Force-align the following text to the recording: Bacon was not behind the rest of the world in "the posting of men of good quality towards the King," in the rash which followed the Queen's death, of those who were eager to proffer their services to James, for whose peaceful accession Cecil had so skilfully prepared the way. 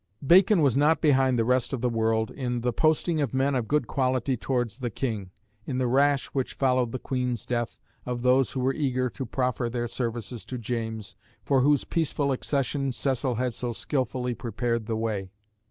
Bacon 0.25 0.61
was 0.63 0.75
not 0.75 0.99
behind 0.99 1.37
the 1.37 1.45
rest 1.45 1.73
of 1.73 1.81
the 1.81 1.87
world 1.87 2.31
in 2.31 2.61
"the 2.61 2.73
posting 2.73 3.21
of 3.21 3.35
men 3.35 3.53
of 3.53 3.67
good 3.67 3.85
quality 3.85 4.35
towards 4.35 4.79
the 4.79 4.89
King," 4.89 5.29
in 5.67 5.77
the 5.77 5.85
rash 5.85 6.25
which 6.29 6.55
followed 6.55 6.91
the 6.91 6.97
Queen's 6.97 7.45
death, 7.45 7.77
of 8.03 8.23
those 8.23 8.53
who 8.53 8.61
were 8.61 8.73
eager 8.73 9.11
to 9.11 9.27
proffer 9.27 9.69
their 9.69 9.87
services 9.87 10.43
to 10.45 10.57
James, 10.57 11.15
for 11.43 11.61
whose 11.61 11.83
peaceful 11.83 12.31
accession 12.31 12.91
Cecil 12.91 13.35
had 13.35 13.53
so 13.53 13.73
skilfully 13.73 14.33
prepared 14.33 14.87
the 14.87 14.97
way. 14.97 15.29